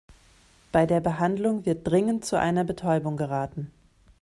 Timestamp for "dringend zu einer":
1.87-2.63